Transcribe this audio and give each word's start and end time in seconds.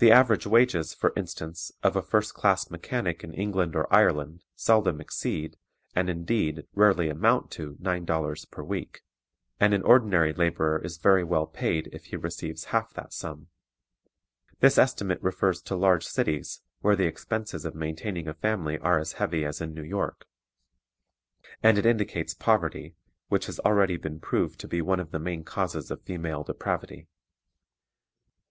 The 0.00 0.10
average 0.12 0.46
wages, 0.46 0.92
for 0.92 1.14
instance, 1.16 1.72
of 1.82 1.96
a 1.96 2.02
first 2.02 2.34
class 2.34 2.70
mechanic 2.70 3.24
in 3.24 3.32
England 3.32 3.74
or 3.74 3.90
Ireland 3.90 4.44
seldom 4.54 5.00
exceed, 5.00 5.56
and, 5.96 6.10
indeed, 6.10 6.66
rarely 6.74 7.08
amount 7.08 7.50
to, 7.52 7.76
nine 7.80 8.04
dollars 8.04 8.44
per 8.44 8.62
week, 8.62 9.02
and 9.58 9.72
an 9.72 9.80
ordinary 9.82 10.34
laborer 10.34 10.78
is 10.82 10.98
very 10.98 11.24
well 11.24 11.46
paid 11.46 11.86
if 11.90 12.04
he 12.04 12.16
receives 12.16 12.64
half 12.64 12.92
that 12.92 13.14
sum. 13.14 13.46
This 14.58 14.76
estimate 14.76 15.22
refers 15.22 15.62
to 15.62 15.74
large 15.74 16.04
cities, 16.04 16.60
where 16.82 16.94
the 16.94 17.06
expenses 17.06 17.64
of 17.64 17.74
maintaining 17.74 18.28
a 18.28 18.34
family 18.34 18.76
are 18.76 18.98
as 18.98 19.14
heavy 19.14 19.46
as 19.46 19.62
in 19.62 19.72
New 19.72 19.82
York, 19.84 20.26
and 21.62 21.78
it 21.78 21.86
indicates 21.86 22.34
poverty, 22.34 22.94
which 23.28 23.46
has 23.46 23.58
already 23.60 23.96
been 23.96 24.20
proved 24.20 24.60
to 24.60 24.68
be 24.68 24.82
one 24.82 25.00
of 25.00 25.12
the 25.12 25.18
main 25.18 25.44
causes 25.44 25.90
of 25.90 26.02
female 26.02 26.42
depravity. 26.44 27.08